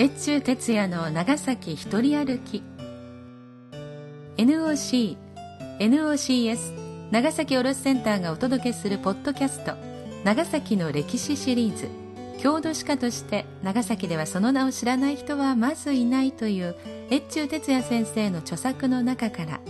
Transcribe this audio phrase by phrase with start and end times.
[0.00, 2.62] 越中哲也の長崎一人歩き。
[4.36, 5.16] NOC
[5.80, 9.72] NOCS 長崎卸センターがお届けするポッドキャスト
[10.22, 11.88] 長崎の歴史シリーズ。
[12.40, 16.76] 郷土史家として長崎ではその名を知らない人はまずいないという
[17.10, 19.60] 越中哲也先生の著作の中から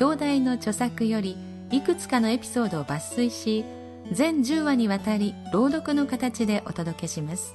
[0.00, 1.36] 表題の著作より
[1.70, 3.66] いくつかのエピソードを抜粋し
[4.12, 7.54] 全10話にわたり朗読の形でお届けします。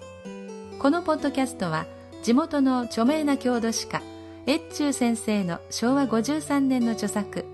[0.78, 1.88] このポッドキャストは
[2.24, 4.02] 地元の著名な郷土史家
[4.48, 7.46] 越中先生の昭和53年の著作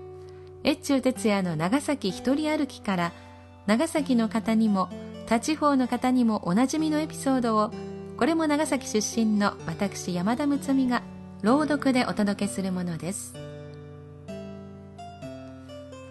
[0.62, 3.12] 越中哲也の長崎一人歩きから
[3.66, 4.88] 長崎の方にも
[5.26, 7.72] 他地方の方にもおなじみのエピソードを
[8.16, 11.02] これも長崎出身の私山田睦美が
[11.42, 13.34] 朗読でお届けするものです。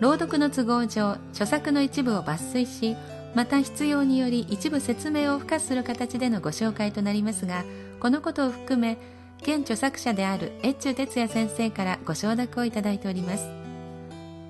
[0.02, 2.98] 朗読の都合上著作の一部を抜粋し
[3.36, 7.64] また必要により一部説明を付加する形でのご紹介となりますが
[8.00, 8.98] このことを含め
[9.42, 13.50] 現著作者である越中哲也先生からご承諾をいただいております。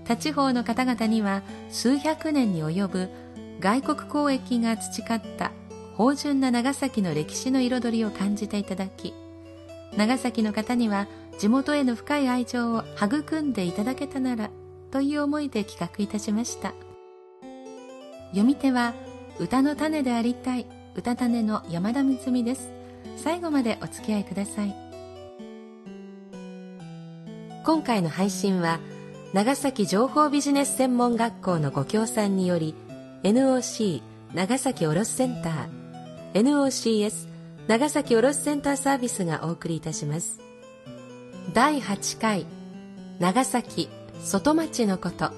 [0.05, 3.09] 他地方の方々には数百年に及ぶ
[3.59, 5.51] 外国交易が培った
[5.95, 9.13] 芳醇な長崎の歴史の彩りを感じていただき
[9.95, 14.49] 長崎の方には地元への深い愛情を育んでいただけたなら
[14.91, 16.73] という思いで企画いたしました。
[18.31, 18.93] 読み手は
[19.39, 22.78] 歌の種でありたい歌種の山田睦美です。
[23.17, 24.75] 最後までお付き合いください。
[27.65, 28.79] 今回の配信は
[29.33, 32.73] 長崎情報ビジネス専門学校のご協賛により
[33.23, 34.01] NOC
[34.33, 37.27] 長崎卸センター NOCS
[37.67, 40.39] 長崎卸センターサービスがお送りいたします。
[41.53, 42.47] 第8回
[43.19, 43.89] 長崎
[44.19, 45.31] 外町のこと。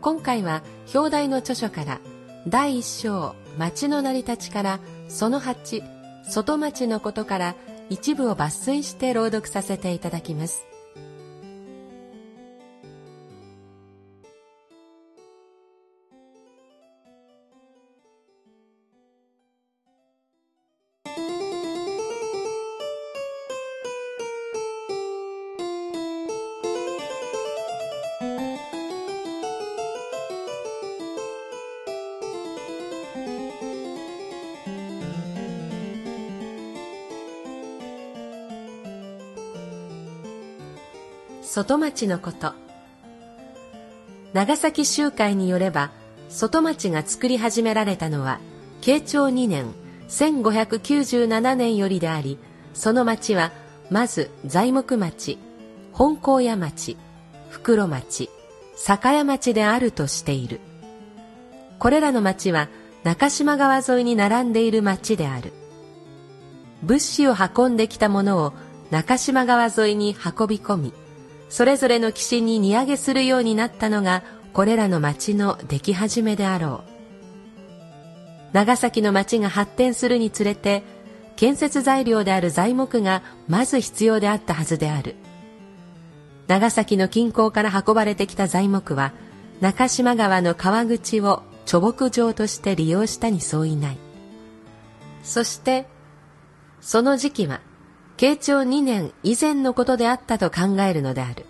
[0.00, 0.62] 今回は
[0.94, 2.00] 表題の著書から
[2.48, 5.97] 第1章町の成り立ちからその8
[6.28, 7.54] 外町のことから
[7.90, 10.64] 一部を抜粋して朗読させていただきます。
[41.50, 42.52] 外町のこと。
[44.34, 45.90] 長崎集会によれば
[46.28, 48.38] 外町が作り始められたのは
[48.82, 49.72] 慶長2年
[50.08, 52.38] 1597年よりであり
[52.74, 53.50] その町は
[53.88, 55.38] まず材木町
[55.92, 56.98] 本高屋町
[57.48, 58.28] 袋町
[58.76, 60.60] 酒屋町であるとしている。
[61.78, 62.68] これらの町は
[63.04, 65.54] 中島川沿いに並んでいる町である。
[66.82, 68.52] 物資を運んできたものを
[68.90, 70.92] 中島川沿いに運び込み
[71.48, 74.22] それぞれの岸に荷上げするようになったのが
[74.52, 76.98] これらの町の出来始めであろう。
[78.52, 80.82] 長崎の町が発展するにつれて
[81.36, 85.16] 建設材料である材木がまず必要であったはずである。
[86.48, 89.12] 長崎の近郊から運ばれてきた材木は
[89.60, 93.98] 中島川の川口を貯木場として利用したに相違ない。
[95.22, 95.86] そして
[96.80, 97.60] その時期は
[98.18, 101.46] 慶長2年以前のことであったと考えるのである。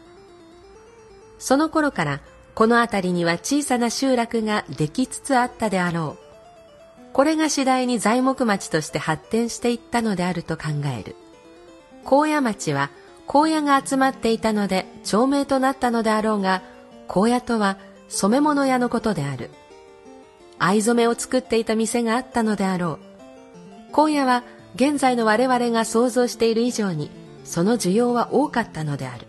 [1.38, 2.20] その頃から
[2.54, 7.12] この辺りには小さな集落ができつつあったであろう。
[7.14, 10.64] これが次第に材木町として発展していったのであると考
[10.94, 11.16] える。
[12.04, 12.90] 高野町は
[13.26, 16.62] 荒野が集まっていたので町名となったのであろうが、
[17.08, 19.50] 荒野とは染め物屋のことである。
[20.58, 22.98] 藍染めを作っていた店があったのであろ
[23.94, 23.94] う。
[23.94, 27.10] 荒野は現在の我々が想像している以上に
[27.44, 29.26] その需要は多かったのである。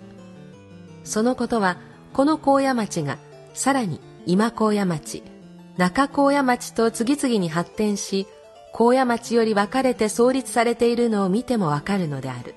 [1.04, 1.78] そのことは
[2.14, 3.18] この高野町が
[3.54, 5.24] さらに今高野町
[5.78, 8.28] 中高野町と次々に発展し
[8.74, 12.54] 高野町より分かれて創立されているのを見てもわかるのである。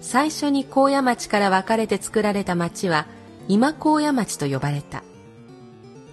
[0.00, 3.06] 最初に高野町から分かれて作られた町は
[3.48, 5.02] 今高野町と呼ばれた。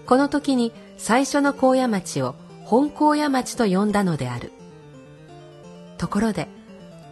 [0.06, 4.52] この時に最初の高野町を本高野町と呼んだのである。
[6.04, 6.50] ところで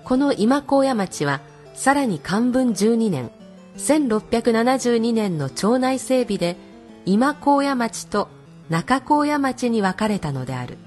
[0.04, 1.40] この今高野町は
[1.74, 3.32] さらに漢文12年
[3.78, 6.58] 1672年の町内整備で
[7.06, 8.28] 今高野町と
[8.68, 10.78] 中高野町に分かれたのである。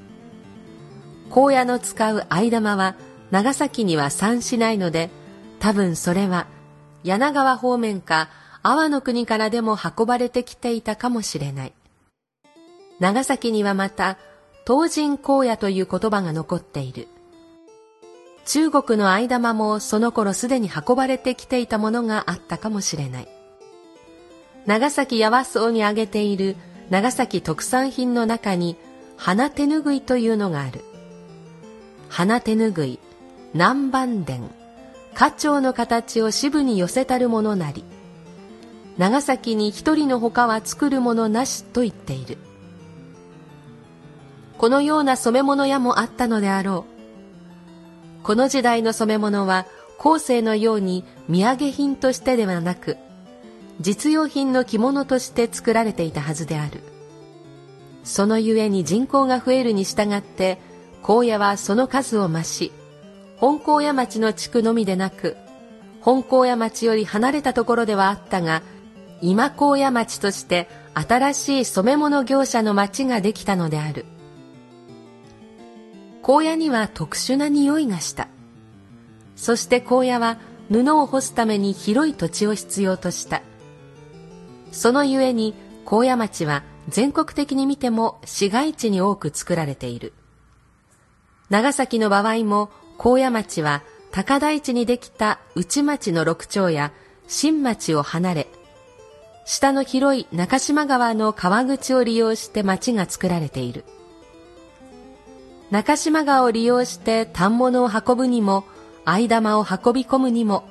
[1.31, 2.95] 高野の使う藍玉は
[3.31, 5.09] 長崎には産しないので
[5.59, 6.47] 多分それは
[7.05, 8.29] 柳川方面か
[8.63, 11.73] 阿波の国からでも運ばれてきていたかもしれない。
[13.01, 14.19] 長崎にはまた
[14.67, 17.09] 東神荒野という言葉が残っている。
[18.47, 23.29] 中国の藍玉もその頃すでに運ばれてきていたものがあったかもしれない。
[24.67, 26.57] 長崎八幡荘に挙げている
[26.91, 28.77] 長崎特産品の中に
[29.17, 30.85] 花手ぬぐいというのがある。
[32.09, 32.99] 花手ぬぐい、
[33.55, 34.51] 南蛮伝、
[35.15, 37.85] 花鳥の形を支部に寄せたるものなり。
[38.99, 42.39] 長崎に一人のほかは作るものなしと言っている。
[44.59, 46.94] このような染め物屋もあったのであろう。
[48.25, 49.67] この時代の染め物は
[49.99, 52.97] 後世のように土産品としてではなく、
[53.83, 56.81] 実用品の着物として作られていたはずである。
[58.03, 60.59] そのゆえに人口が増えるに従って、
[61.03, 62.73] 荒野はその数を増し、
[63.37, 65.37] 本荒野町の地区のみでなく、
[66.01, 68.63] 本荒野町より離れたところではあったが、
[69.21, 74.07] 今荒野町として新しい染め物業者の町ができたのである。
[76.27, 78.29] 荒野には特殊な匂いがした。
[79.37, 80.39] そして荒野は
[80.73, 83.43] 布を干すために広い土地を必要とした。
[84.73, 85.55] そのゆえに
[85.85, 90.15] 荒野町は全国的に見ても市街地に多く作られている。
[91.51, 96.93] 長崎の場合も荒野町は高台地にできた内町の六町や
[97.29, 98.47] 新町を離れ、
[99.45, 103.85] 下の広い中島川の川口を利用して町が作られている。
[105.71, 108.65] 中島川を利用して反物を運ぶにも、
[109.05, 110.65] 藍玉を運び込むにも、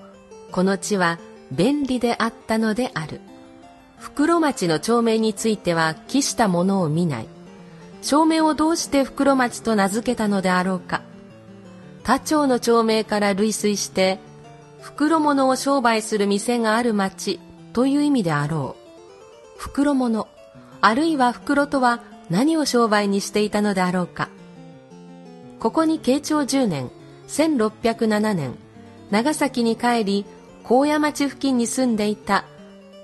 [0.51, 1.19] この地は
[1.51, 3.21] 便利であったのである。
[3.97, 7.27] 袋町の町名については記したものを見ない。
[8.01, 11.01] 町名をどうして袋町と名付けたのであろうか。
[12.03, 14.19] 他町の町名から類推して、
[14.81, 17.39] 袋物を商売する店がある町
[17.71, 19.59] という意味であろう。
[19.59, 20.27] 袋物、
[20.81, 24.27] あるいは袋とは何を商売にしていたのであろうか。
[25.63, 26.91] ここに慶長10年、
[27.29, 28.55] 1607年、
[29.11, 30.25] 長崎に帰り、
[30.65, 32.43] 高野町付近に住んでいた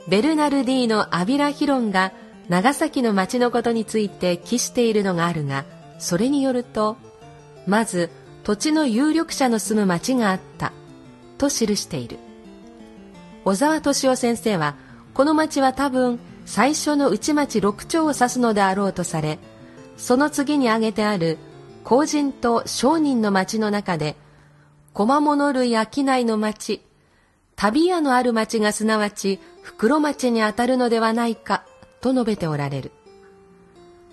[0.09, 2.11] ベルナルディーノ・アビラヒロンが
[2.49, 5.63] 長崎の町のことについて記しているのがあるが、
[5.99, 6.97] それによると、
[7.65, 8.09] まず
[8.43, 10.73] 土地の有力者の住む町があった、
[11.37, 12.17] と記している。
[13.45, 14.75] 小沢敏夫先生は、
[15.13, 19.39] この町は多分最初の内町六丁を指すのであろうとされ、
[19.95, 21.37] その次に挙げてある
[21.89, 24.15] 公人と商人の町の中で、
[24.93, 25.81] 小物類商
[26.19, 26.83] いの町、
[27.55, 31.65] 旅屋のある町がすなわち袋町にあたるのではないか
[31.99, 32.91] と述べておられる。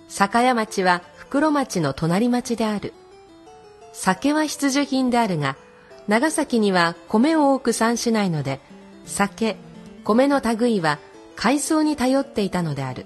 [0.09, 2.95] 酒屋町は袋町の隣町である。
[3.93, 5.59] 酒は必需品であるが、
[6.09, 8.59] 長崎には米を多く産しないので、
[9.05, 9.59] 酒、
[10.03, 10.99] 米の類は
[11.35, 13.05] 海藻に頼っていたのである。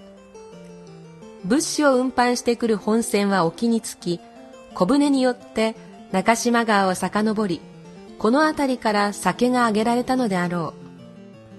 [1.45, 4.21] 物資を運搬してくる本船は沖につき、
[4.75, 5.75] 小舟によって
[6.13, 7.61] 中島川を遡り、
[8.19, 10.75] この辺りから酒が挙げられたのであろ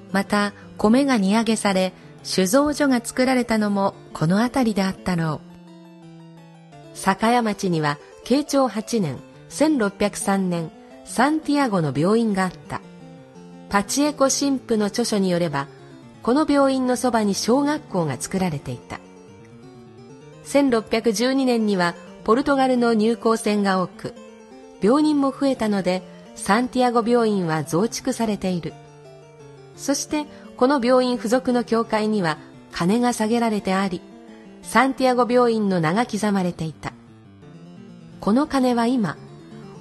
[0.10, 0.14] う。
[0.14, 1.94] また、米が荷上げされ、
[2.24, 5.52] 酒造所が作られたのもこの辺りであったろう。
[6.94, 9.18] 酒屋町には、慶長8年、
[9.50, 10.72] 1603年、
[11.06, 12.82] サンティアゴの病院があった。
[13.70, 15.68] パチエコ神父の著書によれば、
[16.22, 19.00] この病院のそばに小学校が作られていた。
[20.46, 24.14] 1612年にはポルトガルの入港船が多く、
[24.82, 26.04] 病人も増えたので、
[26.36, 28.74] サンティアゴ病院は増築されている。
[29.76, 30.26] そして
[30.58, 32.38] この病院付属の教会には
[32.72, 34.02] 鐘が下げられてあり、
[34.62, 36.94] サンティアゴ病院の名が刻まれていた。
[38.20, 39.18] この鐘は今、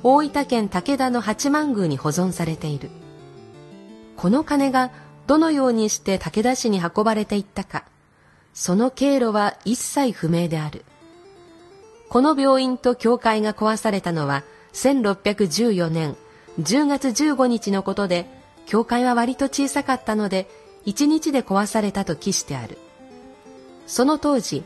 [0.02, 2.90] 大分県武田の八幡宮に保存されている。
[4.16, 4.90] この鐘が
[5.26, 7.84] どのようにして武田市に運ばれていったか、
[8.54, 10.84] その経路は一切不明である。
[12.10, 16.16] この病院と教会が壊されたのは1614年
[16.58, 18.26] 10月15日のことで、
[18.66, 20.48] 教会は割と小さかったので、
[20.86, 22.78] 1日で壊されたと記してある。
[23.86, 24.64] その当時、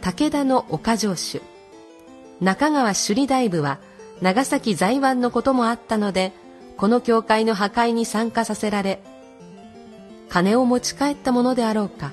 [0.00, 1.42] 武田の岡城主、
[2.40, 3.78] 中川首里大部は
[4.22, 6.32] 長崎在湾のこともあったので、
[6.78, 9.02] この教会の破壊に参加させられ、
[10.30, 12.12] 金を持ち帰ったものであろうか。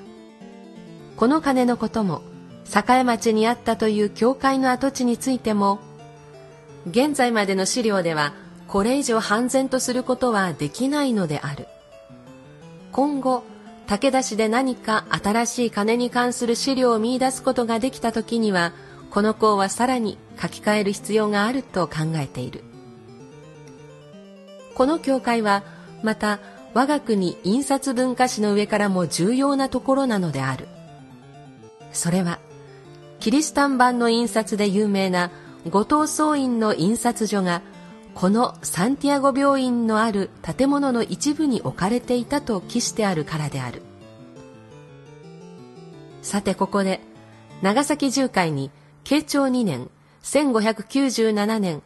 [1.15, 2.21] この金のことも、
[2.65, 5.79] 栄町にあったという教会の跡地についても、
[6.89, 8.33] 現在までの資料では
[8.67, 11.67] これ以上半然とすることはできないのである。
[12.91, 13.43] 今後
[13.87, 18.71] 武田市で何か新しい金に関する資料を見出すことができた時には
[19.11, 22.63] この項はさらに書き換える必要があると考えている。
[24.73, 25.63] この教会は
[26.03, 26.39] また
[26.73, 30.67] 我が国印刷文化史の上からも重要なところなのである。
[31.93, 32.39] それは
[33.25, 35.31] キリシタン版の印刷で有名な
[35.67, 37.63] 後藤総院の印刷所が
[38.13, 43.81] このサンティアゴ病院のある建物の一部に置かれていたと記してあるからである。
[46.21, 47.01] さてここで
[47.63, 48.69] 長崎重会に
[49.03, 49.89] 慶長2年
[50.21, 51.81] 1597年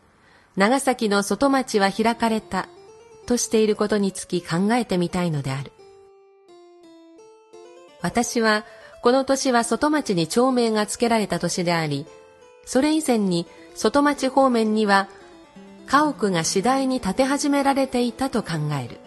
[0.58, 2.68] 長崎の外町は開かれた
[3.28, 5.72] としていることにつき考えてみたいのである。
[8.02, 8.66] 私は
[9.02, 12.06] この年は外町に町名が付けられた年であり
[12.66, 15.08] それ以前に外町方面には
[15.88, 19.00] 家屋が次第に建て始められていたと考える。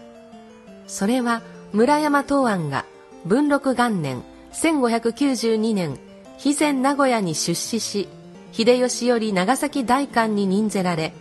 [0.88, 2.84] それは村山東庵が
[3.24, 5.98] 文禄元年1592年、
[6.38, 8.08] 肥前名古屋に出資し、
[8.50, 11.14] 秀吉より長崎大官に任ぜられ、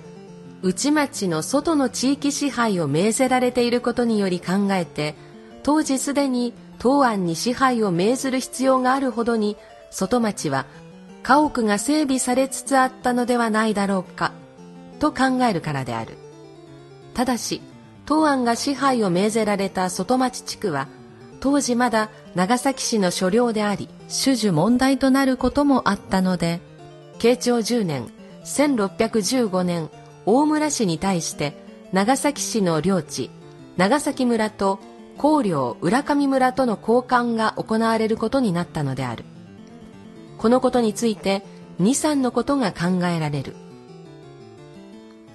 [0.63, 5.15] 内町の外の地域支配を命ぜられていることにより考えて、
[5.63, 9.55] 当時すでに東庵に支配を命ずる必要があるほどに、
[9.91, 10.65] 外町は
[11.21, 14.31] 家屋が整備されつつあったのではないだろうか
[14.99, 16.17] と考えるからである。
[17.13, 17.61] ただし
[18.07, 20.87] 東安が支配を命ぜられた外町地区は
[21.39, 23.89] 当時まだ長崎市の所領であり
[24.23, 26.61] 種々問題となることもあったので
[27.19, 28.07] 慶長10年
[28.43, 29.89] 1615年
[30.25, 31.53] 大村市に対して
[31.91, 33.29] 長崎市の領地
[33.77, 34.79] 長崎村と
[35.17, 39.25] 高陵浦上村との交換が行われることになったのである
[40.37, 41.43] このことについて
[41.79, 43.55] 2、3のことが考えられる。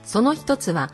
[0.04, 0.92] その一つは、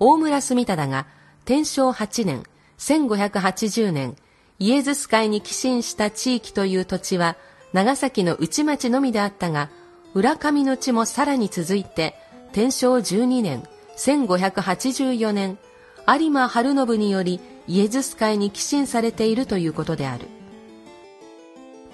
[0.00, 1.06] 大村住忠が
[1.44, 2.42] 天正8年、
[2.78, 4.16] 1580年、
[4.58, 7.36] イエズス会に寄進した地域という土地は、
[7.72, 9.70] 長崎の内町のみであったが、
[10.14, 12.14] 浦上の地もさらに続いて、
[12.52, 13.62] 天正12年、
[13.96, 15.58] 1584年、
[16.06, 20.26] 有馬晴信によりイエズス会に寄進されているということである。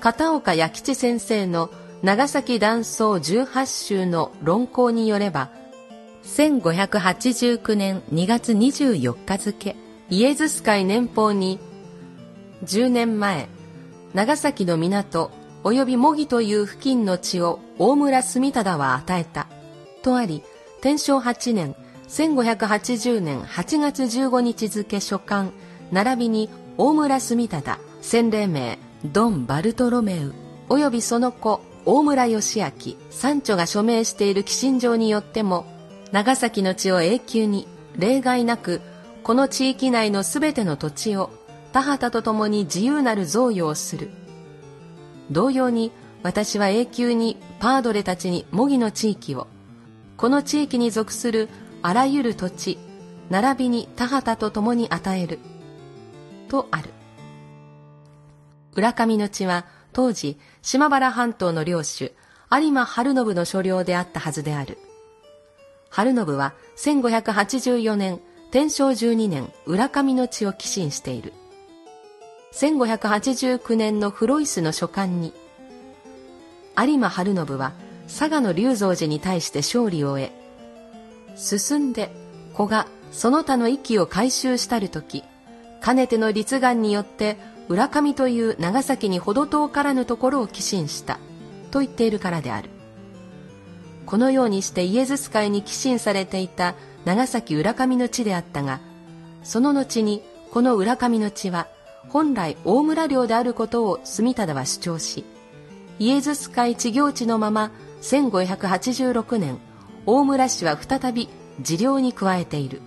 [0.01, 1.71] 片岡弥吉先生の
[2.03, 5.51] 長崎断層18州の論考によれば、
[6.25, 9.77] 1589年2月24日付、
[10.09, 11.59] イエズス会年報に、
[12.65, 13.49] 10年前、
[14.15, 15.31] 長崎の港
[15.63, 19.47] 及び模擬という付近の地を大村住忠は与えた。
[20.03, 20.43] とあり、
[20.81, 21.77] 天正8年、
[22.11, 25.51] 1580年8月15日付書簡、
[25.93, 30.35] 並びに大村住忠、洗礼名、ドン・バルトロメウ、
[30.69, 32.73] およびその子、大村義明、
[33.11, 35.67] 三女が署名している寄進状によっても、
[36.11, 38.81] 長崎の地を永久に、例外なく、
[39.23, 41.31] この地域内のすべての土地を、
[41.73, 44.11] 田畑と共に自由なる贈与をする。
[45.31, 45.93] 同様に、
[46.25, 49.47] 私は永久にパードレたちに模擬の地域を、
[50.17, 51.49] この地域に属する
[51.83, 52.79] あらゆる土地、
[53.31, 55.39] 並びに田畑と共に与える。
[56.49, 56.91] とある。
[58.75, 62.13] 浦上の地は当時島原半島の領主
[62.53, 64.79] 有馬晴信の所領であったはずである。
[65.91, 68.21] 晴信は1584年
[68.51, 71.33] 天正12年浦上の地を寄進している。
[72.53, 75.33] 1589年のフロイスの書簡に
[76.77, 77.73] 有馬晴信は
[78.07, 80.40] 佐賀の龍蔵寺に対して勝利を得
[81.41, 82.11] 進んで
[82.53, 85.25] 子がその他の息を回収したる時
[85.81, 91.19] かねての立願によって浦上という長崎に程遠からぬところを寄進した
[91.71, 92.69] と言っているからである。
[94.11, 98.81] このようにしてイエズス会に寄進されていた長崎浦上の地であったが
[99.45, 100.21] その後に
[100.51, 101.69] この浦上の地は
[102.09, 105.25] 本来大村領であることを住忠は主張し
[106.01, 107.71] イエズス会地行地のまま
[108.03, 109.61] 1586年
[110.07, 111.29] 大村氏は再び
[111.63, 112.81] 治療に加えている。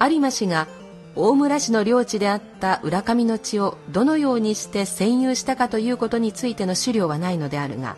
[0.00, 0.68] 有馬氏が
[1.16, 7.96] 大村市の領地であった浦上の地をどのようにして占有したかということについての資料はないのであるが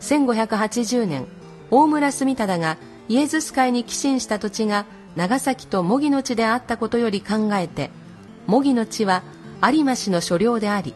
[0.00, 1.26] 1580年
[1.72, 2.78] 大村住忠が
[3.08, 7.90] イエズス会に寄進した土地が長崎と模擬の地であったことより考えて
[8.46, 9.24] 模擬の地は
[9.60, 10.94] 有馬市の所領であり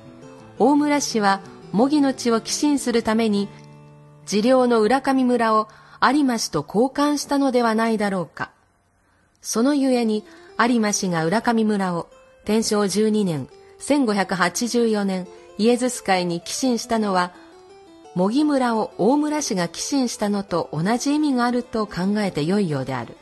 [0.60, 1.40] 大村市は
[1.72, 3.48] 模擬の地を寄進するために
[4.26, 5.66] 治療の浦上村を
[6.02, 8.50] 有馬市と交換したのではないだろうか。
[9.40, 10.24] そのゆえに
[10.58, 12.08] 有馬氏が浦上村を
[12.44, 15.28] 天正12年1584年
[15.58, 17.32] イエズス会に寄進したのは
[18.14, 23.16] 模擬村を大村氏が寄進したのと同じ意味があると考えてよいようである。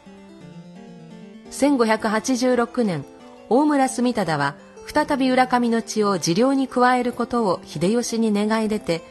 [1.51, 3.05] 1586年
[3.49, 4.55] 大村住忠は
[4.87, 9.03] 再び浦上の地を治療に加えることを秀吉に願い出て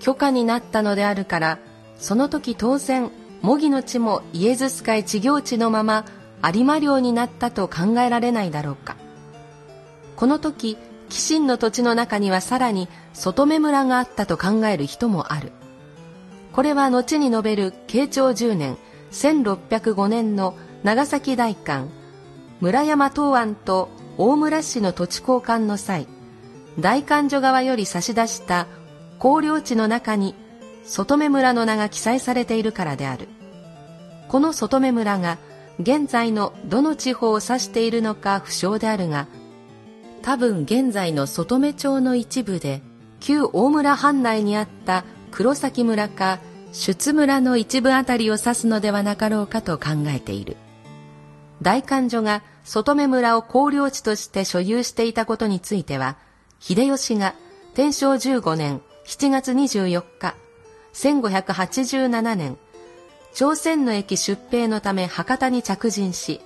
[0.00, 1.58] 許可になったのであるから
[1.98, 3.10] その時当然
[3.42, 6.04] 模擬の地もイエズス会地行地のまま
[6.42, 8.96] 有馬領になったと考えられないだろうか。
[10.16, 10.76] この時
[11.08, 15.52] 紀信の土地の中にはさらに外目村があったと考える人もある。
[16.52, 18.78] これは後に述べる慶長10年
[19.10, 21.90] 1605年の長崎大官
[22.60, 26.06] 村山東庵と大村市の土地交換の際
[26.78, 28.66] 大官所側より差し出した
[29.18, 30.34] 公領地の中に
[30.86, 33.28] 外目村の名が記載されているからである。
[34.28, 35.38] この外目村が
[35.80, 39.26] 現在のどの地方を指しているのか不詳であるが
[40.22, 42.80] 多分現在の外目町の一部で
[43.20, 46.38] 旧大村藩内にあった黒崎村か
[46.72, 50.56] 出村の一部あたりを指すのではなかろうかと考えている。
[51.62, 56.16] 大官所が外目村を公領地として所有していたことについては
[56.58, 57.34] 秀吉が
[57.74, 60.34] 天正15年7月24日
[60.94, 62.56] 1587年
[63.34, 66.40] 朝鮮の駅出兵のため博多に着陣し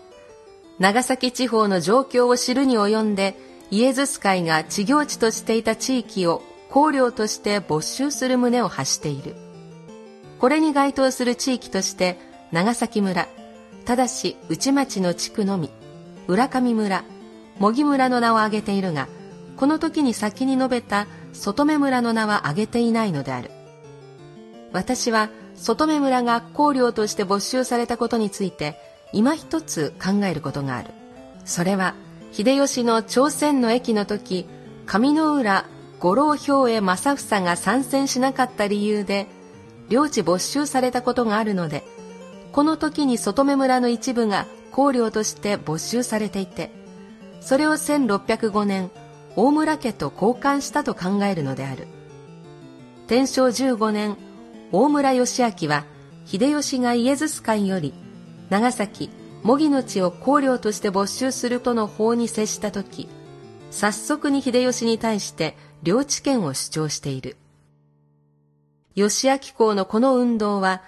[0.78, 3.36] 長崎地方の状況を知るに及んで
[3.70, 9.34] イエズス会が地業地としていた地域を公領として没収する旨を発している。
[10.38, 12.16] これに該当する地域として
[12.52, 13.28] 長崎村
[13.84, 15.70] ただし内町の地区のみ
[16.28, 17.04] 浦上村
[17.58, 19.08] 茂木村の名を挙げているが
[19.56, 23.50] この時に先に述べた外目村の名は挙げていないのである。
[24.72, 28.76] 私は外目村が公領として没収されたことについて
[29.12, 30.90] 今一つ考えることがある。
[31.44, 31.94] それは
[32.30, 34.46] 秀吉の朝鮮の駅の時
[34.87, 35.64] 上の浦
[35.98, 39.26] 五郎兵衛正房が参戦しなかった理由で
[39.88, 41.84] 領地没収されたことがあるので
[42.52, 46.70] この時に外目村の一部が公領として没収されていて
[47.40, 48.90] それを1605年
[49.37, 51.87] 大村家と交換したと考えるのである。
[53.06, 54.16] 天正15年
[54.70, 55.84] 大村義明は
[56.26, 57.94] 秀吉がイエズス会より
[58.50, 59.10] 長崎
[59.42, 63.08] 模擬の地を公領として没収するとの法に接した時
[63.70, 67.37] 早速に秀吉に対して領地権を主張している。
[68.94, 70.83] 義明公のこの運動は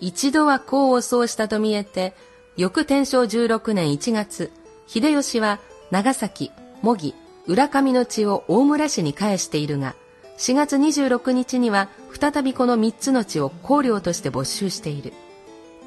[0.00, 2.14] 一度は功を奏したと見えて
[2.56, 4.50] 翌天正16年1月
[4.86, 6.50] 秀吉は長崎
[6.82, 7.14] 模擬
[7.46, 9.94] 浦上の地を大村市に返しているが
[10.38, 15.12] 4月26日には再びこの3つの地を公領として没収している。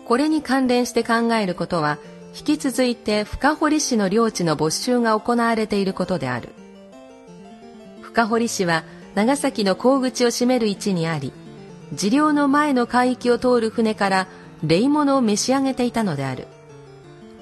[0.06, 1.98] これに関連して考えることは
[2.38, 6.50] 引き続いて深堀市の領地の没収が行われていることである。
[8.02, 8.84] 深堀市は
[9.16, 11.34] 長崎の港口を占める位置にあり
[11.96, 14.28] 治療の前の海域を通る船から
[14.64, 16.48] 霊物を召し上げていたのである。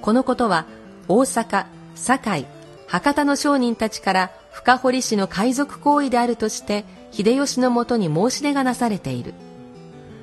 [0.02, 0.66] このことは
[1.08, 2.46] 大阪堺
[2.88, 9.34] 博多の商人たちから深堀市の海賊行為であるとして秀吉のもとに申し出がなされている。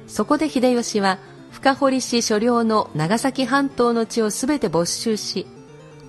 [0.07, 1.19] そこで秀吉は
[1.51, 5.45] 深堀市所領の長崎半島の地をすべて没収し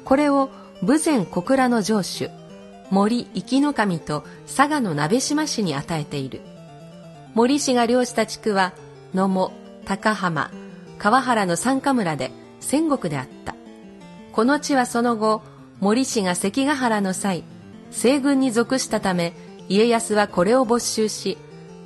[0.07, 0.49] これを
[0.83, 2.31] 武前小倉の城主
[2.91, 6.41] 森生の神と佐賀の鍋島市に与えている。
[7.35, 8.73] 森氏が領した地区は
[9.13, 9.53] 野茂
[9.85, 10.51] 高浜
[10.99, 13.55] 川原の三家村で戦国であった。
[14.33, 15.43] この地はその後
[15.81, 17.45] 森氏が関ヶ原の際
[17.95, 19.33] 西軍に属したため
[19.69, 21.39] 家康はこれを没収し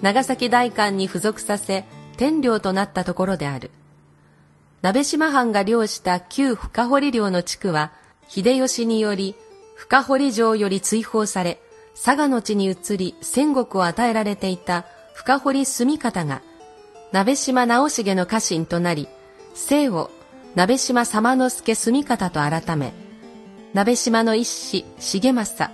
[0.03, 1.85] 長崎大官に付属させ
[2.16, 3.71] 天領となったところである。
[4.83, 7.92] 鍋島藩が領した旧深堀領の地区は、
[8.29, 9.35] 秀吉により
[9.75, 11.61] 深堀城より追放され、
[11.94, 16.42] 佐賀の地に移り戦国を与えられていた深堀住方が、
[17.12, 19.09] 鍋島直重の家臣となり、
[19.68, 20.11] 姓を
[20.55, 22.92] 鍋島様之助住方と改め、
[23.75, 24.85] 鍋島の一子
[25.21, 25.73] 重政、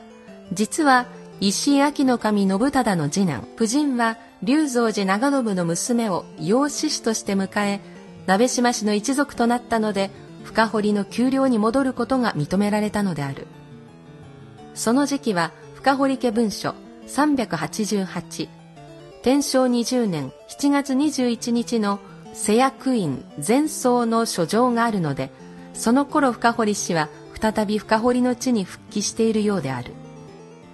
[0.53, 1.07] 実は
[1.41, 7.81] 石井明の神信忠の次男、夫人は龍蔵寺長信の娘を養子師として迎え
[8.27, 10.11] 鍋島氏の一族となったので
[10.45, 13.47] 深堀の丘陵に戻ることが認められたのである。
[14.75, 16.75] その時期は深堀家文書
[17.07, 18.49] 388
[19.23, 22.01] 天正20年7月21日の
[22.33, 25.31] 瀬役院前奏の書状があるので
[25.73, 27.09] その頃深堀氏は
[27.41, 29.95] 再び深堀の地に復帰しているようである。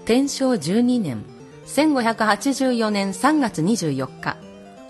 [0.05, 1.25] 天正12年
[1.67, 4.37] 1584年3月24日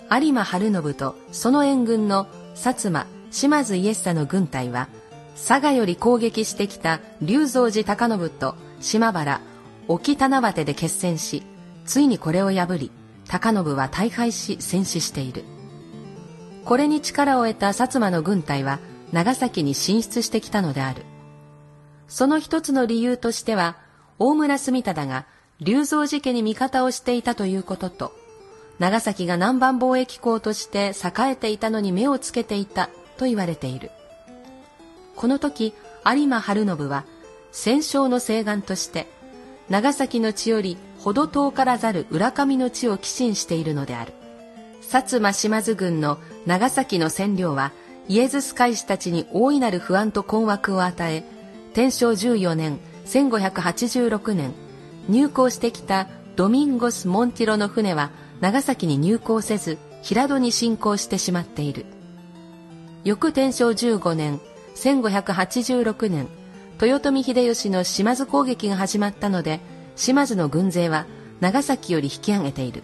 [0.09, 4.89] 有馬晴信とその援軍の薩摩島津家久の軍隊は
[5.35, 9.41] 佐賀より攻撃してきた龍蔵寺高信と島原
[9.87, 11.43] 沖棚端で決戦し
[11.85, 12.91] ついにこれを破り
[13.27, 15.45] 高信は大敗し戦死している。
[16.65, 18.79] これに力を得た薩摩の軍隊は
[19.11, 21.03] 長崎に進出してきたのである。
[22.07, 23.77] その一つの理由としては
[24.23, 25.25] 大村住忠が
[25.61, 28.13] 龍造寺家に味方をしていたということと、
[28.77, 33.89] 長崎が南蛮貿易港として栄えていたのに目をつけていたと言われている。
[35.15, 35.73] この時、
[36.05, 37.03] 有馬晴信は
[37.51, 39.07] 戦勝の西岸として、
[39.69, 44.13] 長崎の地よりほど遠からざる浦上の地を寄進しているのである。
[44.83, 47.71] 薩摩島津軍の長崎の占領は
[48.07, 51.23] イエズス会士たちに大いなる不安と困惑を与え
[51.73, 52.79] 天正14年
[53.11, 54.53] 1586年
[55.09, 61.85] 入港してきたドミンゴス・モンティロの船は長崎に入港せず平戸に侵攻してしまっている。
[63.03, 64.39] 翌天正15年
[64.75, 66.27] 1586年
[66.81, 69.59] 豊臣秀吉の島津攻撃が始まったので
[69.95, 71.05] 島津の軍勢は
[71.41, 72.81] 長崎より引き上げている。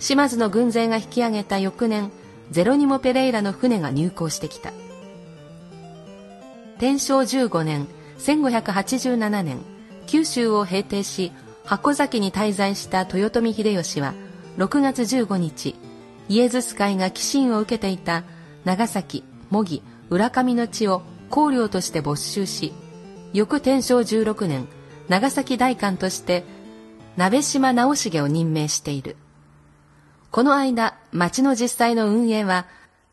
[0.00, 2.10] 島津の軍勢が引き上げた翌年
[2.50, 4.72] ゼロニモ・ペレイラの船が入港してきた。
[6.78, 7.86] 天正15年
[8.18, 9.58] 1587年
[10.06, 11.32] 九州を平定し
[11.64, 14.14] 箱崎に滞在した豊臣秀吉は
[14.56, 15.76] 6月15日
[16.28, 18.24] イエズス会が寄進を受けていた
[18.64, 22.72] 長崎、模擬、浦上の地を公領として没収し
[23.32, 24.66] 翌天正16年
[25.08, 26.44] 長崎大官として
[27.16, 29.16] 鍋島直重を任命している。
[30.30, 32.66] この間町の実際の運営は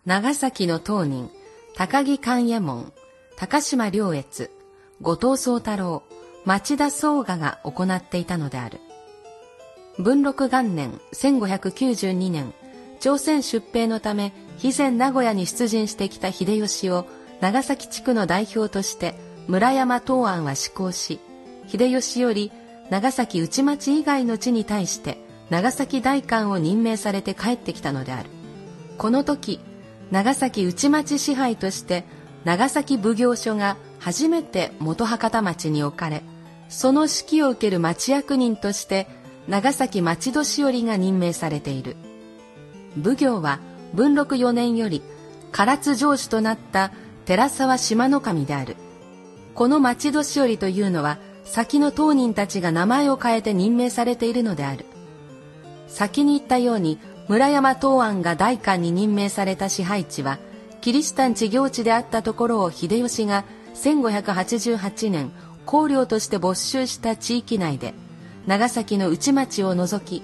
[0.05, 1.31] 長崎の当人
[1.75, 2.91] 高木勘右衛門
[3.37, 4.51] 高島良越
[5.01, 6.03] 後藤宗太郎
[6.45, 8.79] 町田宗我が行っていたのである。
[9.97, 12.53] 文禄元年1592年
[12.99, 17.07] 朝鮮出兵のため肥前名古屋に出陣してきた秀吉を
[17.39, 19.15] 長崎地区の代表として
[19.47, 21.19] 村山東庵は施行し
[21.67, 22.51] 秀吉より
[22.89, 25.17] 長崎内町以外の地に対して
[25.49, 28.29] 長崎大官を任命されて帰ってきたのである。
[28.97, 29.59] この時
[30.11, 32.05] 長崎内町支配として
[32.43, 36.21] 長崎奉行所が初めて元博多町に置かれ
[36.69, 39.07] その指揮を受ける町役人として
[39.47, 41.95] 長崎町年寄が任命されている。
[43.03, 43.59] 奉行は
[43.95, 45.01] 文禄4年より
[45.51, 46.91] 唐津城主となった
[47.25, 48.75] 寺沢島の神である。
[49.55, 54.85] この町年寄というのは先の当人たちが名前を変えて任命されているのである。
[55.87, 60.37] 先に言ったように村山東庵が代官に任命された支配地は
[60.81, 65.31] キリシタン地行地であったところを秀吉が1588年
[65.65, 67.93] 公領として没収した地域内で
[68.47, 70.23] 長崎の内町を除き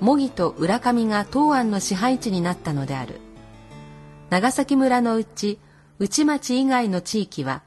[0.00, 3.20] 模擬と浦上が東庵の支配地になったのである。
[4.30, 5.58] 長崎村のうち
[5.98, 7.62] 内町以外の地域は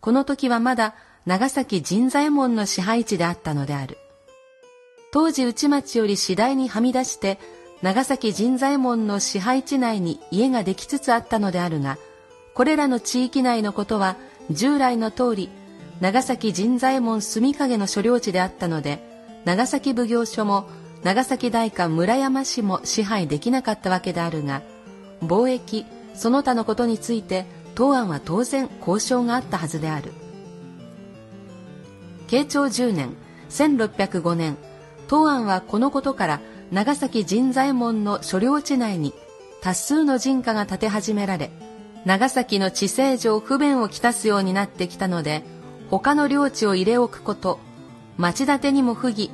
[0.00, 0.94] この時はまだ
[1.26, 3.98] 長崎神左衛門の支配地であったのである。
[5.12, 7.38] 当時内町より次第にはみ出して
[7.82, 11.98] 長崎神左衛門の支配地内に家ができつつあったのであるが
[12.54, 14.16] これらの地域内のことは
[14.50, 15.50] 従来の通り
[16.00, 19.02] 長崎神左衛門住影の所領地であったので
[19.44, 20.68] 長崎奉行所も
[21.02, 24.62] 長崎大官村山市も支配できなかったわけであるが
[25.22, 30.12] 貿易その他のことについて東庵は当然交渉があったはずである。
[32.30, 33.16] 慶長10年
[33.48, 34.56] 1605年
[35.06, 39.12] 東庵はこのことから長崎神左衛門の所領地内に
[39.60, 41.50] 多数の人家が建て始められ
[42.04, 45.42] 長崎の地政上不便をきたすようになってきたので
[45.90, 47.60] 他の領地を入れ置くこと
[48.16, 49.30] 町立てにも不義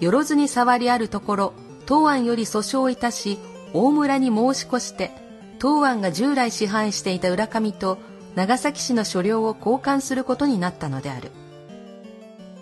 [0.00, 1.52] よろずに触りあるところ
[1.86, 3.38] 東庵より訴訟いたし
[3.72, 5.12] 大村に申し越して
[5.60, 7.98] 東庵が従来支配していた浦上と
[8.34, 11.30] 長崎市の所領を交換することになったのである。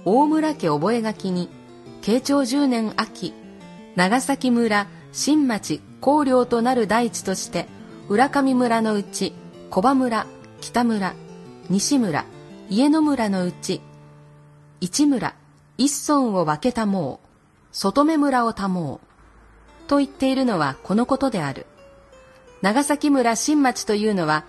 [0.04, 1.50] 大村家覚書に
[2.00, 3.34] 慶長10年秋
[3.94, 7.66] 長崎村新町高陵となる大地として
[8.08, 9.34] 浦上村のうち
[9.70, 10.26] 小葉村
[10.60, 11.14] 北村
[11.68, 12.24] 西村
[12.70, 13.80] 家野村のうち
[14.80, 15.34] 市村
[15.76, 17.28] 一村を分けたもう
[17.72, 19.88] 外目村を保もう。
[19.88, 21.66] と言っているのはこのことである。
[22.60, 24.44] 長崎村新町というのは、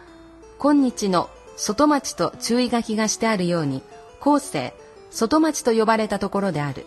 [0.57, 3.83] 今日の外町と注意書きがしてあるように、
[4.19, 4.73] 後世、
[5.11, 6.85] 外町と呼ばれたところである。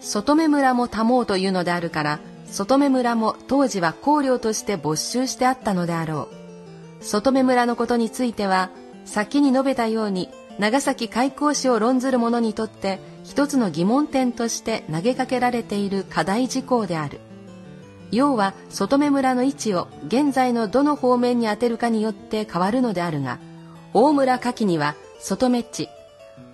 [0.00, 6.41] 外目村も保もうというのであるから、外目村も当時は公領として没収してあったのであろう。
[7.02, 8.70] 外目村のことについては、
[9.04, 17.20] 先に述べたように、長崎開港史を論ずる者にとって一つの疑問点として投げかけられている課題事項である。
[18.10, 23.38] 要は外目村の位置を現在のどの方面に当てるかによって変わるのであるが
[23.94, 25.88] 大村下記には外目地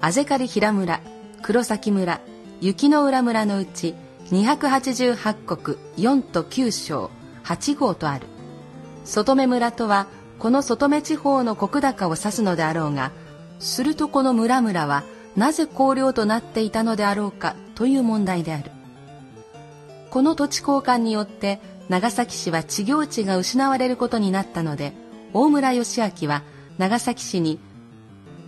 [0.01, 1.01] あぜかり平村
[1.43, 2.21] 黒崎村
[2.61, 3.97] 雪の浦村のうち
[4.31, 7.11] 288国4と9章
[7.43, 8.27] 8号とある。
[9.05, 10.07] 外目村とは
[10.39, 13.13] この外目地方の石高を指すのであろうが
[13.59, 15.03] するとこの村々は
[15.37, 18.71] なぜ公領となっていたのであろうかという問題である。
[20.11, 24.93] この土地交換によって長崎市は地業地が失われることになったので
[25.33, 26.43] 大村義明は
[26.79, 27.59] 長崎市に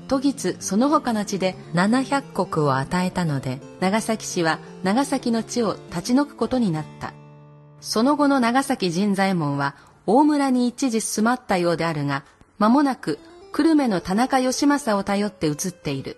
[0.09, 7.13] 都議その他の地で700石を与えたので長崎市は長崎の地を立ち退くことになった。
[7.81, 9.75] その後の長崎神左衛門は
[10.13, 12.25] 大村に一時住まったようであるが
[12.59, 13.21] 間もなく
[13.53, 16.17] 久留米の田中義政を頼って移っている。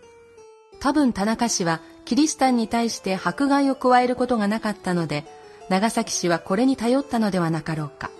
[0.80, 5.26] 多分田中氏はキリシタンに対して迫害を加えることがなかったので、
[5.68, 8.10] 長崎氏はこれに頼ったのではなかろうか。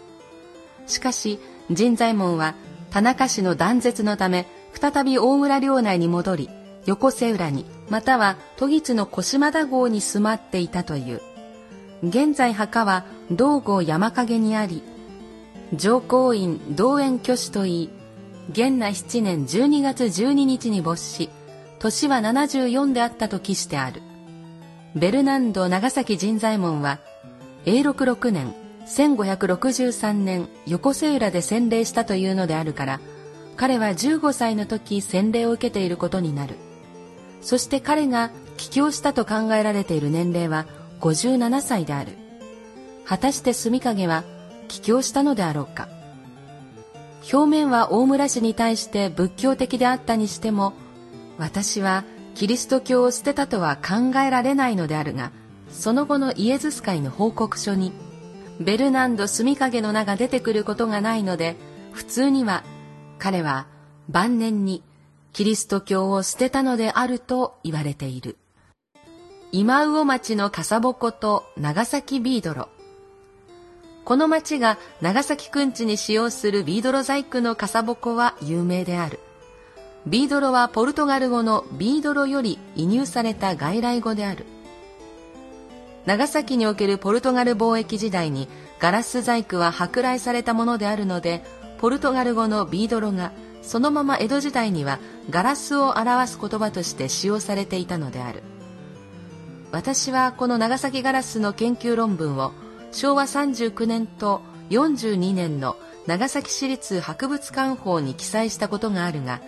[0.87, 1.39] しかし、
[1.75, 2.55] 神左衛門は
[2.91, 4.47] 田中氏の断絶のため、
[4.79, 6.51] 再び大村領内に戻り、
[6.85, 11.23] 横瀬浦に、または都議津の小島田郷に住まっていたという。
[12.03, 14.83] 現在墓は道郷山陰にあり、
[15.75, 17.91] 上皇院道園居士といい、
[18.53, 21.31] 元来7年12月12日に没し、
[21.79, 24.03] 年は74であったと記してある。
[24.95, 26.99] ベルナンド長崎神左衛門は、
[27.65, 28.55] 永禄6年、
[28.87, 33.01] 1563年、横瀬浦で洗礼したというのであるから、
[33.57, 36.57] 彼は15歳の時洗礼を受けていることになる。
[37.41, 40.67] そして彼が帰郷したと考えられている年齢は
[41.01, 42.13] 57歳である。
[43.07, 44.25] 果たして住影は
[44.73, 45.89] 帰郷したのであろうか。
[47.31, 50.73] 表面は大村氏に対して仏教的であったにしても、
[51.37, 52.05] 私は
[52.35, 55.31] キリスト教を捨てたとは考えられないのであるが、
[55.71, 57.93] その後のイエズス会の報告書に、
[58.61, 61.57] ベルナンド住影の名が出てくることがないので、
[61.93, 62.65] 普通には
[63.19, 63.67] 彼は
[64.09, 64.83] 晩年に
[65.35, 68.39] キリスト教を捨てたのであると言われている。
[69.53, 72.69] 今魚町の笠鉾と長崎ビードロ。
[74.05, 79.21] この町が長崎くんちに使用するビードロ細工の笠鉾は有名である。
[80.07, 84.45] ビードロはポルトガル語のビードロより移入された外来語である。
[86.05, 88.49] 長崎におけるポルトガル貿易時代に
[88.81, 91.45] ガラス細工は舶来されたものであるので、
[91.79, 93.31] ポルトガル語のビードロが
[93.63, 94.99] そのまま江戸時代には
[95.31, 98.43] ガラスを表す言葉として使用されていたのである。
[99.71, 102.53] 私はこの長崎ガラスの研究論文を
[102.93, 105.77] 昭和39年と42年の
[106.07, 109.41] 長崎市立博物館法に記載したことがあるが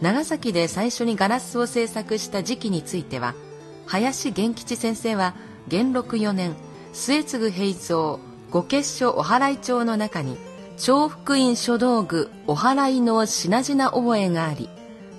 [0.00, 3.34] 長崎で最初にガラスを製作した時期については
[3.86, 5.34] 林源吉先生は
[5.68, 6.56] 元禄4年
[6.92, 8.18] 末継平蔵
[8.50, 10.36] 御結所お祓い帳の中に
[10.76, 14.68] 長福院書道具お祓いの品々覚えがあり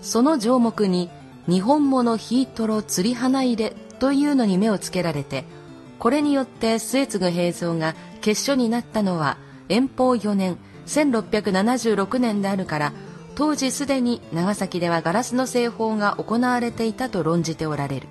[0.01, 1.09] その条目に
[1.47, 5.45] 日本物ヒートロ釣り花入れというのに目をつけられて
[6.03, 9.37] これによって末継平蔵が結所になったのは
[9.69, 12.93] 遠方4年1676年であるから
[13.35, 18.09] 当時すでに長崎ではガラスの製法が行われていたと論じておられる。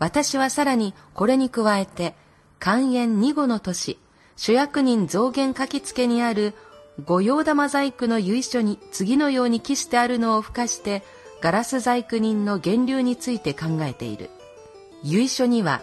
[0.00, 2.16] 私はさらにこれに加えて
[2.58, 3.96] 寛延2後の年
[4.34, 6.52] 主役人増減書き付けにある
[7.04, 11.04] 御用玉細工の由緒に次のように記してあるのを付加して
[11.40, 14.30] ガラス細工人の源流について考えている。
[15.04, 15.80] 由緒には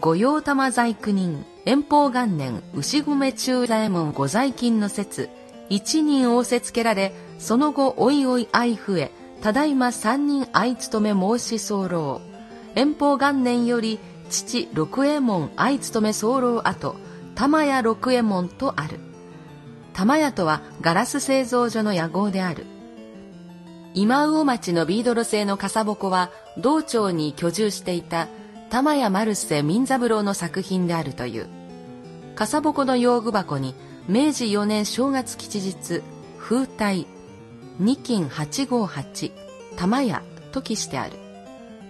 [0.00, 5.30] 御用玉細工人、遠方元年、牛込中左衛門御在金の説、
[5.68, 12.20] 一人仰せつけられ、その後、おいおい愛増え、ただいま三人愛務め申し候。
[12.74, 16.96] 遠方元年より、父六右衛門愛務め候後、
[17.36, 18.98] 玉屋六右衛門とある。
[19.92, 22.66] 玉屋とはガラス製造所の屋号である。
[23.94, 28.26] 今魚町のビードル製の笠鉾は、道庁に居住していた
[28.74, 31.46] 玉屋マルセ民三郎の作品であるという。
[32.34, 33.72] 笠鉾の用具箱に
[34.08, 36.02] 明治4年正月吉日
[36.40, 37.06] 風体
[37.78, 39.30] 二金858
[39.76, 41.12] 玉屋と記してある。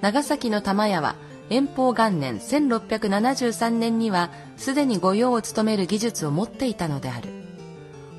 [0.02, 1.16] 長崎の玉屋は
[1.48, 7.30] 遠方元年1673年にはすでに御用を務める技術を持っていたのである。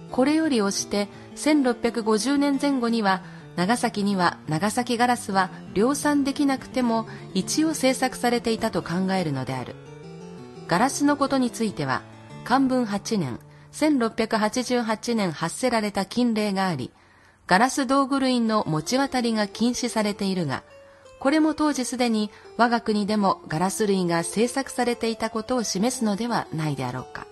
[0.09, 3.21] これより押して1650年前後には
[3.55, 9.75] 長崎には長崎ガラスは量産できなくても一応製作されていたと考えるのである。
[10.67, 12.01] ガラスのことについては
[12.43, 13.39] 漢文8年
[13.71, 16.91] 1688年発せられた禁令があり
[17.47, 20.63] ガラス道具類の持ち渡りが禁止されているが
[21.19, 27.25] これも当時すでに我が国でもガラス類が製作されていたことを示すのではないであろうか。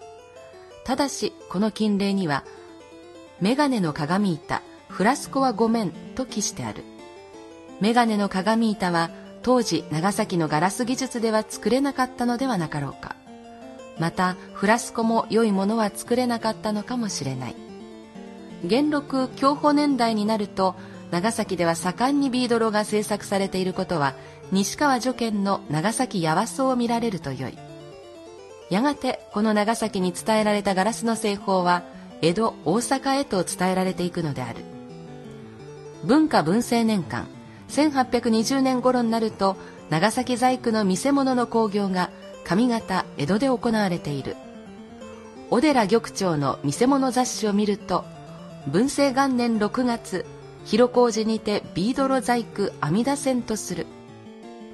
[0.83, 2.43] ただしこの禁令には
[3.39, 4.61] メガネの鏡板
[4.93, 6.83] フラスコはごめんと記してある。
[7.81, 9.09] メガネの鏡板は
[9.41, 13.15] 当時長崎のガラス技術では作れなかったのではなかろうか。
[13.97, 17.55] またフラスコも良いものは作れなかったのかもしれない。
[18.63, 20.75] 元禄享保年代になると
[21.09, 24.13] 長崎では盛んにビードロが製作されていることは
[24.51, 27.57] 西川助県の長崎八和荘を見られるとよい。
[28.69, 31.81] やがてこの長崎に伝えられたガラスの製法は
[32.21, 34.72] 江戸大阪へと伝えられていくのである。
[36.03, 37.27] 文化文政年間
[37.69, 39.55] 1820年頃になると
[39.89, 42.09] 長崎細工の見せ物の興行が
[42.43, 44.35] 上方江戸で行われている。
[45.49, 48.03] 小寺玉長の見せ物雑誌を見ると
[48.67, 50.25] 文政元年6月
[50.65, 53.85] 広小路にてビードロ細工阿弥陀線とする。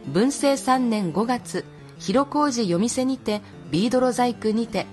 [0.08, 1.65] 文政3年5月
[2.00, 4.88] 広小路夜店にてビードロ細工にて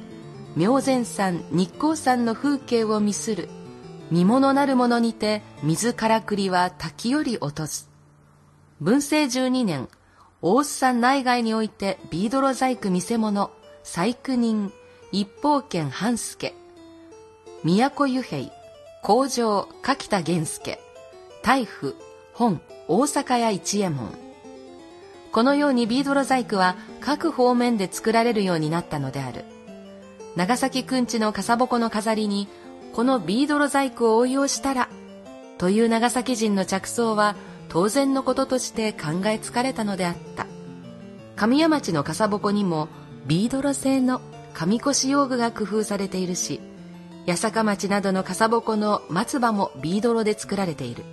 [0.57, 3.49] 明前山日光山の風景を見する。
[4.11, 7.91] 見物なるものにて水からくりは滝より落とす。
[8.81, 9.89] 文政12年
[10.43, 13.51] 大須山内外においてビードロ細工見せ物
[13.83, 14.73] 細工人
[15.13, 16.55] 一方軒半助。
[17.65, 18.53] 都湯平
[19.03, 20.79] 工場柿田源助。
[21.43, 21.97] 大府
[22.35, 24.11] 本大阪屋一右衛門。
[25.33, 29.45] このようにビードロ細工は各方面で作られるようになったのである。
[30.37, 32.47] 長崎くんちの笠鉾の飾りに
[32.97, 34.89] このビードロ細工を応用したら
[35.59, 37.37] という長崎人の着想は
[37.69, 40.47] 当然のこととして考えつかれたのであった。
[41.37, 42.89] 神谷町の笠鉾にも
[43.27, 44.23] ビードロ製の
[44.55, 46.59] 神腰用具が工夫されているし
[47.27, 51.05] 八坂町などの笠鉾の松葉もビードロで作られている。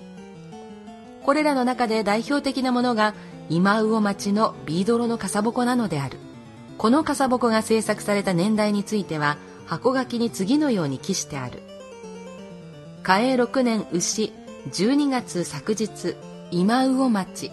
[1.25, 3.13] これらの中で代表的なものが
[3.49, 6.17] 今魚町のビードロの笠鉾なのである。
[6.77, 11.61] この笠鉾が制作された年代については箱書きに次のように記してある。
[13.05, 14.31] 嘉永6年牛
[14.71, 16.15] 12月昨日
[16.51, 17.51] 今魚町。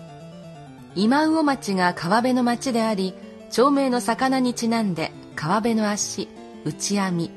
[0.94, 3.14] 今魚町が川辺の町であり
[3.50, 6.28] 町名の魚にちなんで川辺の足
[6.64, 7.32] 内網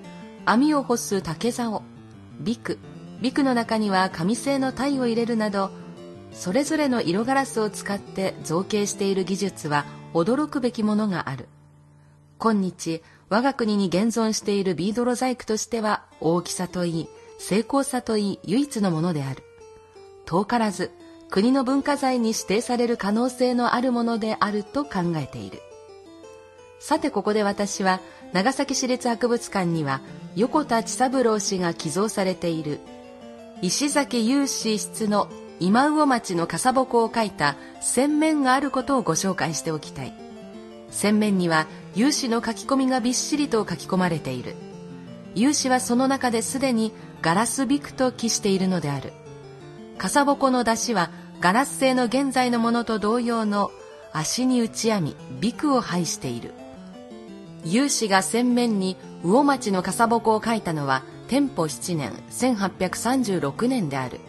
[0.46, 1.82] 網を干す竹竿
[2.40, 2.78] ビク。
[3.20, 5.72] ビクの中には紙製の鯛を入れるなど
[6.34, 11.48] それぞれの色ガラスを使って造形している技術は驚くべきものがある。
[12.38, 17.08] 今日我が国に現存しているビードロ細工としては大きさといい
[17.46, 19.44] 成功さといい唯一のものである。
[20.24, 20.92] 遠からず
[21.30, 25.60] 国の文化財に指定される可能性のあるものであると考えている。
[26.80, 28.00] さてここで私は
[28.32, 30.00] 長崎市立博物館には
[30.38, 32.80] 横田千三郎氏が寄贈されている
[33.62, 35.28] 石崎雄氏室の
[35.60, 40.14] 今魚町の笠鉾を書いた洗面があることをご紹介しておきたい。
[40.92, 44.56] 洗面には有志の書き込みがびっしりと書き込まれている。
[45.36, 49.14] 有志はその中ですでにガラスビクと記しているのである。
[49.98, 51.10] 笠鉾の出汁は
[51.40, 53.72] ガラス製の現在のものと同様の
[54.12, 56.54] 足に打ち網みビクを配している。
[57.64, 64.20] 有志が洗面に魚町の笠鉾を書いたのは天保7年1836年である。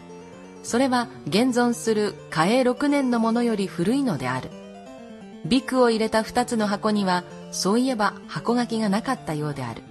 [0.63, 4.49] それは現存する嘉永6年のものより古いのである。
[5.45, 9.83] ビクを入れた2つの箱にはそういえば箱書きがなかったようである。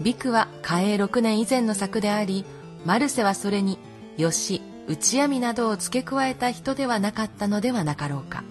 [0.00, 2.44] ビクは嘉永6年以前の作であり
[2.84, 3.78] マルセはそれに
[4.16, 8.44] 吉内網などを付け加えた人ではなかったのではなかろうか。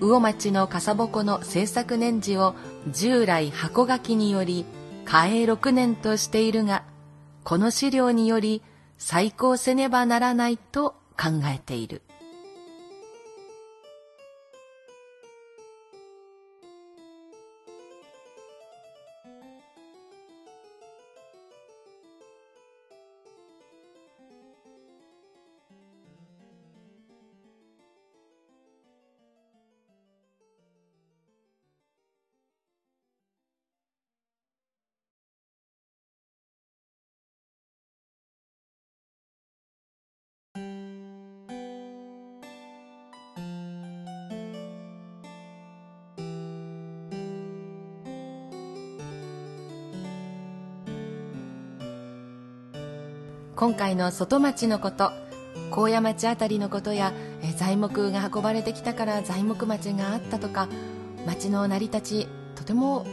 [0.00, 2.54] 魚町の笠鉾の制作年次を
[2.88, 4.66] 従来箱書きにより
[5.06, 6.84] 嘉永6年としているが
[7.44, 8.62] この資料により
[8.98, 12.02] 再考せねばならないと考えている。
[53.64, 55.10] 今回の外町のこと
[55.70, 57.14] 高野町あたりのことや
[57.56, 60.68] 材木が運ばれてきたから材木町があったとか
[61.24, 63.06] 町の成り立ちとても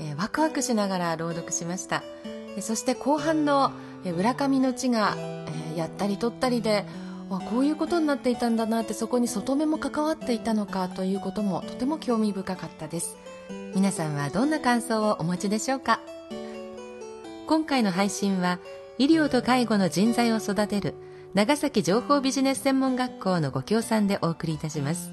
[0.00, 2.02] えワクワクしながら朗読しました。
[2.60, 3.70] そして後半の
[4.04, 6.84] 浦上の地がえやったり取ったりで
[7.28, 13.16] こういうことになっていたんだなってそこに外目も関わっていたのかということもとても興味深かったです。
[13.72, 16.00] 皆さんはどんな感想をお持ちでしょうか？
[17.46, 18.58] 今回の配信は
[18.98, 20.94] 医療と介護の人材を育てる
[21.34, 25.12] 長崎情報ビジネス専門学校のご協賛でお送りいたします。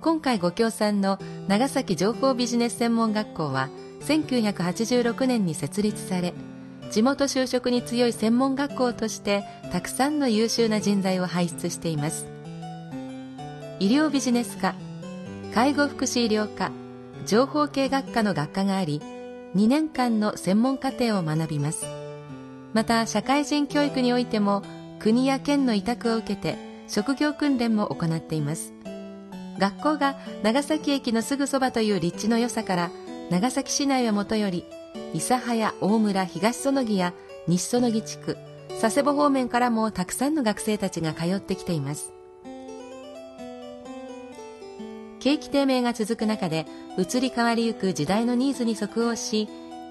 [0.00, 3.68] 今回ご協賛の長崎情報ビジネス専門学校は
[4.02, 6.32] 1986年に設立され
[6.92, 9.42] 地元就職に強い専門学校として
[9.72, 12.26] たくさんの優秀な人材を輩出しています。
[13.80, 14.74] 医療ビジネス科
[15.52, 16.70] 介護福祉医療科
[17.26, 19.02] 情報系学科の学科があり
[19.54, 22.05] 2年間の専門課程を学びます。
[22.76, 24.62] また社会人教育においても
[24.98, 26.58] 国や県の委託を受けて
[26.88, 28.74] 職業訓練も行っています。
[29.58, 32.90] 学校が長崎駅のすぐそばという立地の良さから
[33.30, 34.66] 長崎市内はもとより
[35.14, 37.14] 諫早大村東園木や
[37.48, 38.36] 西園木地区
[38.78, 42.12] 佐世保方面からもたくさんの学生たちが通ってきています。
[45.20, 46.66] 景気低迷が続く中で
[46.98, 49.48] 移り変わりゆく時代のニーズに即応し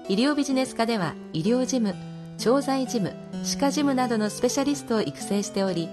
[0.08, 3.14] 医療ビジネス科では医療事務調剤事務
[3.44, 5.88] 歯科事務などのスペシャリストを育成しており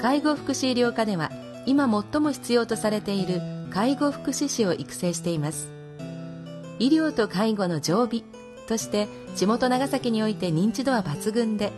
[0.00, 1.30] 介護福祉医療科では
[1.66, 3.40] 今最も必要とされている
[3.70, 5.68] 介護福祉士を育成しています。
[6.78, 8.22] 医療と介護の常備
[8.68, 11.72] として地元長崎において認知度は抜群で